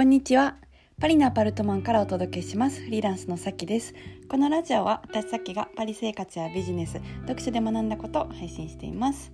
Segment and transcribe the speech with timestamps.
[0.00, 0.56] こんにちは。
[0.98, 2.80] パリのアパルトマンからお届けします。
[2.80, 3.92] フリーランスのさきです。
[4.30, 9.30] このラジオは私さきがパリ生活やビジネス、読書で学んだことを配信しています。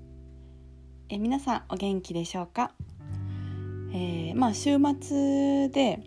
[1.08, 2.72] え皆さんお元気でしょうか、
[3.92, 6.00] えー、まあ週末で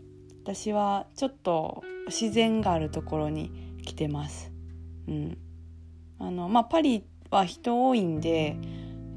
[0.43, 4.51] 私はちょっと自然があるところに来てます。
[5.07, 5.37] うん。
[6.19, 8.57] あのまあパリは人多いんで、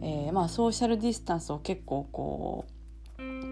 [0.02, 2.72] えー、まあソーシャルディスタンスを結構こう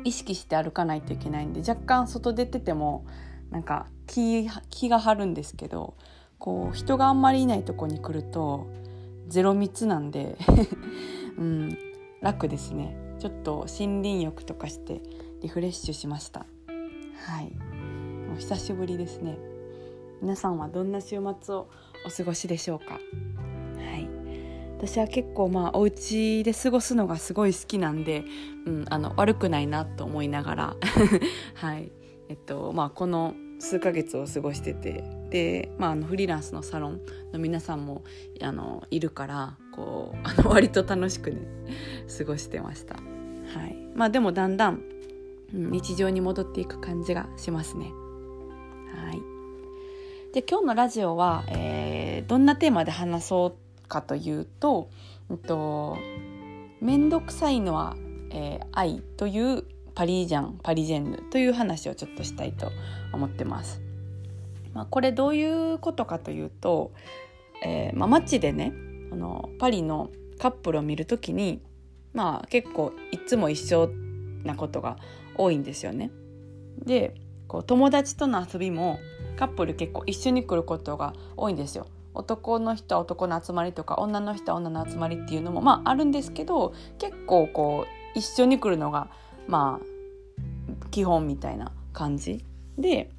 [0.04, 3.04] 意識して歩かないといけないんで若干外出てても
[3.50, 5.94] なんか気気が張るんですけど
[6.38, 8.66] こう人があんまりいないとこに来ると
[9.28, 10.36] ゼロ密なんで
[11.38, 11.78] うん、
[12.20, 12.96] 楽ですね。
[13.18, 15.00] ちょっと森林浴とかして
[15.42, 16.46] リフレッシュしました。
[17.26, 17.50] はい。
[18.26, 19.38] もう久しぶりですね。
[20.20, 21.68] 皆さんはどんな週末を
[22.06, 22.98] お過ごしでしょうか？
[24.82, 28.24] 私は結構まあお家で過ごすのがすごい好きなんで、
[28.64, 30.76] うん、あの悪くないなと思いながら
[31.54, 31.92] はい
[32.30, 38.04] えっとまあこの数ヶ月を過ごしててで、まあ、あのフリーランスのサロンの皆さんも
[38.40, 41.42] あのいるからこう あの割と楽しくね
[42.16, 42.94] 過ごしてました。
[42.94, 44.80] はいまあ、でもだんだん、
[45.52, 47.92] 日常に戻っていく感じがしますね。
[48.94, 49.20] はい、
[50.32, 54.88] で今日のラジオは、えー、どんなテーマで話そうかというと、
[55.30, 55.98] えっと、
[56.80, 57.96] 面倒くさいのは、
[58.30, 62.72] えー、愛というパリジャンパリジェンヌという話をちょっとしたいと
[63.12, 63.82] 思ってます。
[64.72, 66.92] まあ、これどういうことかというと、
[67.64, 68.72] えーまあ、街でね
[69.12, 71.60] あのパリのカップルを見るときに
[72.14, 73.90] まあ結構いつも一緒
[74.44, 74.96] なことが
[75.34, 76.10] 多いんですよね。
[76.84, 77.14] で
[77.48, 79.00] こう友達との遊びも
[79.36, 81.88] カップル結構一緒に来ることが多いんですよ。
[82.14, 89.08] 男の人は男の集まりとか女の人は女の集まりっていうのもまああるんですけど結構こう一緒に来るのが
[89.46, 89.86] まあ
[90.90, 92.44] 基本みたいな感じ。
[92.78, 93.10] で、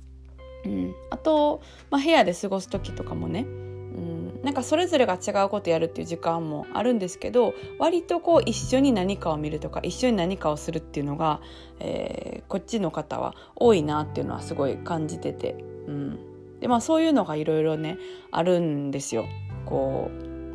[0.66, 11.41] うん、あと、まあ、部屋で過ごす時とかもね、うん、なんかそれぞれが違うことやるっていう時間もあるんですけど割とこう一緒に何かを見るとか一緒に何かをするっていうのが、
[11.80, 15.53] えー、こっちの方は多いなっていうのはすごい感じてて。
[15.88, 16.31] うん。
[16.62, 17.98] でまあそういうのがいろいろね
[18.32, 19.26] あるんですよ。
[19.66, 20.10] こ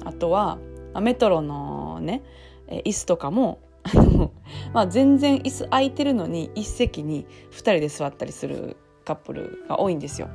[0.04, 0.58] うあとは
[1.00, 2.22] メトロのね
[2.68, 3.58] 椅子とかも
[4.72, 10.28] まあ全然椅子空いてるのに一席に2人で座ったりするカップルが多いんですよ。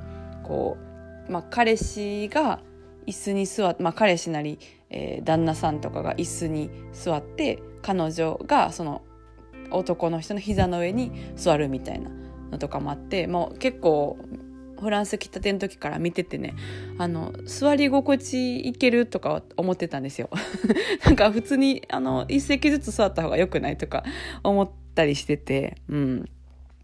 [0.44, 0.92] こう
[1.32, 2.60] まあ、彼氏が
[3.08, 4.60] 椅子に座って、まあ、彼氏なり、
[4.90, 9.02] えー、旦那さんとかが椅子に座って彼女がその
[9.72, 12.10] 男の人の膝の上に座るみたいな
[12.52, 14.18] のとかもあってもう結構
[14.82, 16.56] フランス来たての時から見ててね
[16.98, 20.30] あの座り心地いけるとか思ってたんですよ。
[21.06, 24.04] なんか普通にあの一席ずつ座った方が良くないとか
[24.44, 26.30] 思ったりしててうん。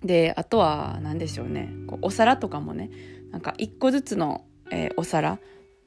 [0.04, 1.74] であとは何でしょうね。
[1.88, 2.92] こうお皿とかもね
[3.32, 5.40] なんか一個ずつの、えー、お皿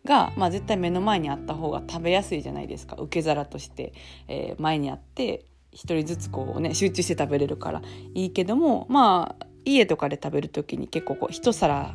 [0.04, 2.96] が、まあ、絶対目の前にあった方が食べやすいじゃないですか。
[2.96, 3.92] 受け皿として、
[4.28, 7.82] えー、前にあって一人ずつこうね集中して食べれるから
[8.14, 11.94] いいけどもまあ家とかで食べる時に結構こう一皿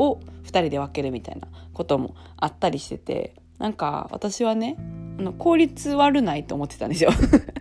[0.00, 4.76] を2人で分けるみたいなこともあったりしててなんか私はね
[5.18, 7.10] あの効率悪ないと思ってたんですよ。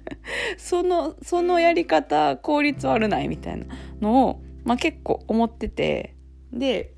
[0.57, 3.65] そのそのやり方効率悪ないみたいな
[3.99, 6.15] のを、まあ、結構思ってて
[6.53, 6.93] で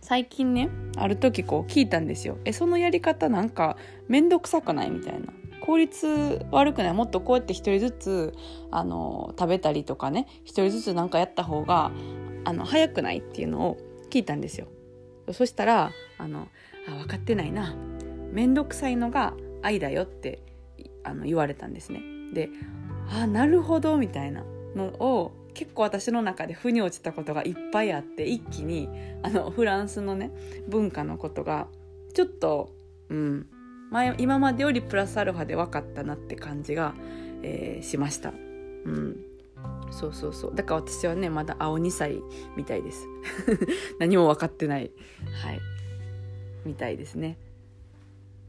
[0.00, 2.38] 最近ねある時こう聞いたんですよ。
[2.44, 3.76] えそのやり方なんか
[4.08, 5.32] 面倒くさくないみたいな。
[5.64, 6.92] 効率悪くない？
[6.92, 8.34] もっとこうやって一人ずつ
[8.72, 11.92] あの食べたりとかね一人ずつ何かやった方が
[12.44, 13.78] あの早くないっていうのを
[14.12, 14.66] 聞いたんですよ。
[15.32, 16.48] そしたらあの
[16.86, 17.74] あ分かってないな。
[18.32, 20.42] 面倒くさいのが愛だよって
[21.02, 22.02] あの言われたんですね。
[22.34, 22.50] で
[23.08, 24.44] あなるほどみたいな
[24.76, 28.88] のを結構私の中で腑に落ちたことがいっぱいあって一気に
[29.22, 30.30] あのフランスのね
[30.68, 31.68] 文化のことが
[32.14, 32.74] ちょっと
[33.08, 33.46] うん
[33.90, 36.94] 前今までよりプラスアルファで分かったなって感じが、
[37.42, 38.30] えー、しました。
[38.30, 39.16] うん、
[40.02, 40.54] そうそうそう。
[40.54, 42.20] だから私はねまだ青2歳
[42.56, 43.06] みたいです。
[44.00, 44.90] 何も分かってない。
[45.44, 45.60] はい。
[46.64, 47.38] みたいですね。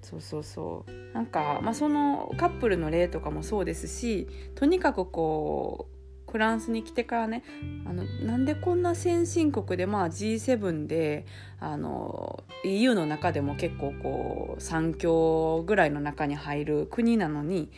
[0.01, 1.13] そうそうそう。
[1.13, 5.87] なんか、まあ、そのカップルの例とかもそうですしとにかくこ
[6.27, 7.43] うフランスに来てからね
[7.85, 11.27] あのなんでこんな先進国で、まあ、G7 で
[11.59, 17.71] あの EU の中でも結構こう3強ぐらいの中に入る国なのに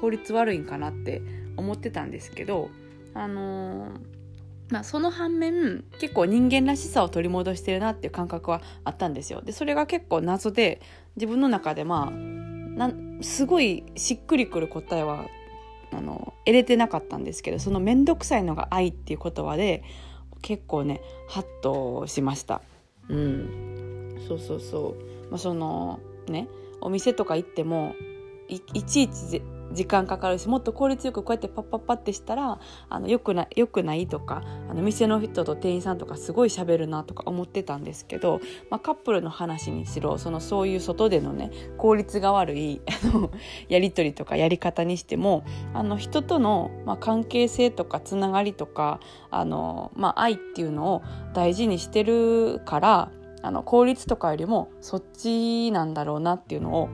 [0.00, 1.20] 効率悪いんかなって
[1.58, 2.70] 思ってたんですけど
[3.14, 3.88] あの
[4.70, 9.40] まあ、その反面結構人間らしさを取り戻してるなっていう感覚はあったんですよ。
[9.40, 10.80] でそれが結構謎で
[11.16, 12.12] 自分の中でま
[12.78, 12.90] あ
[13.22, 15.26] すごいしっくりくる答えは
[15.90, 19.82] あの得れてなかったんですけどその面倒くさいのが愛っていう言葉で
[20.42, 22.60] 結構ねハッとしました。
[23.08, 26.46] うん、そうそうそう、まあ、そのね
[26.82, 27.94] お店とか行っても
[28.48, 29.42] いちいち
[29.72, 42.80] 時間かかるしもっと効率よくこうやってパッパッパってしたらあのよくなよくないとかあの店の人と店員さんとかすごい喋るなとか思ってたんですけど、まあ、カップルの話にしろそのそういう外でのね効率が悪い
[43.68, 45.44] やり取りとかやり方にしても
[45.74, 49.00] あの人との、まあ、関係性とかつながりとか
[49.30, 51.02] あの、まあ、愛っていうのを
[51.34, 53.10] 大事にしてるから
[53.42, 56.88] あの効率とかよりもそっちなんだろうなっていうのを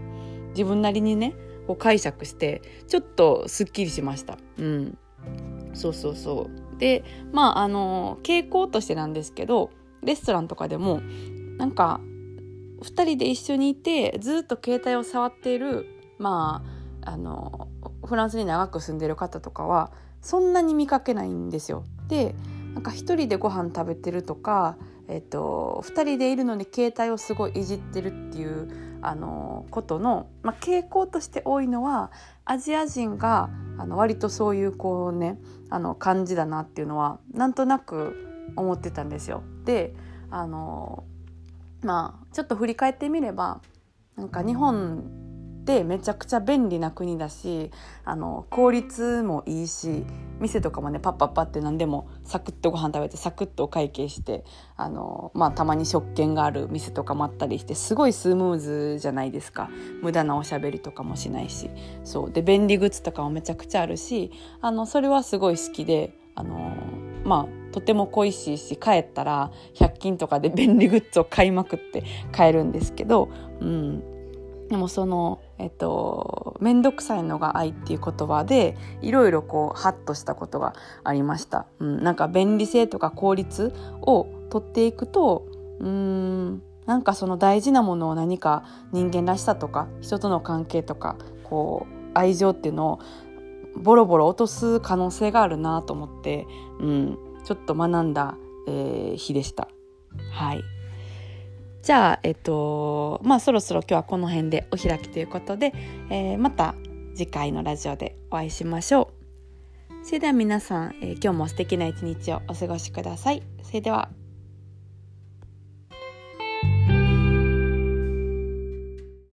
[0.51, 1.35] 自分なりにね
[1.67, 4.39] こう解釈してちょっとすっきりしました。
[4.59, 4.99] うん、
[5.73, 9.71] そうそうそうでまああの傾向としてなんですけど
[10.03, 11.01] レストランとかでも
[11.57, 12.01] なんか
[12.83, 15.87] 2人で一緒にいてずっと携帯を触っている
[16.19, 16.63] ま
[17.03, 17.69] ああの
[18.05, 21.85] フランスに長く住んでる方とかはそんなに見かけないんですよ。
[22.09, 22.35] で
[22.75, 24.77] なんか1人でご飯食べてるとか、
[25.09, 32.11] えっと、2人でいるのに携帯をすごいいじってるっていうあのことの、まあ、傾向として多いのは
[32.47, 38.17] アジア人があの割とそういうこうねあの感じだなっていうのはなんとなく
[38.57, 39.43] 思ってたんですよ。
[39.65, 39.95] で
[40.31, 41.05] あの
[41.83, 43.61] まあちょっと振り返ってみれば
[44.17, 45.24] なんか日本
[45.65, 47.71] ってめちゃくちゃ便利な国だし
[48.05, 50.05] あの効率もいいし
[50.39, 54.45] 店とかもねパッパッパって何でもサクッとご飯食べてサクッとお会計して
[54.77, 59.71] あの、まあ、たまに食券がある店とかもあったりしてすごいスムーズじゃないですか。
[60.03, 61.71] 無駄なおしゃべりとかもしないし。
[62.03, 62.31] そう。
[62.31, 66.77] で便利グッズとかもめちゃくちゃあるしあのそれはすごい好きであの
[67.25, 73.31] まあとても恋しいし帰ったら100均とかで便利グッズを買いまくって買えるんですけど、
[73.61, 74.14] うん、
[74.75, 80.75] でもそのえっと面倒くさいのが愛っていう言葉でいろいろこうハッとしたことが
[81.05, 83.73] ありました、うん、なんか便利性とか効率
[84.03, 85.47] を取っていくと
[85.79, 92.99] うんなんかその大事なものを何か人間らしさとか人との関係とかこう愛情っていうのを
[93.77, 96.49] ボロボロ落とす可能性があるなと思って、
[96.81, 98.37] うん、ちょっと学んだ、
[98.67, 99.69] えー、日でした。
[100.33, 100.74] はい
[101.85, 105.75] じゃあ、えっと、まあそろそろ今日はこの辺でお開きということで、
[106.09, 106.75] えー、また
[107.15, 109.13] 次回のラジオでお会いしましょ
[110.01, 110.07] う。
[110.07, 113.43] それでは皆さん、えー、今日も素敵な一日をお過ごしください。
[113.63, 114.04] それでは。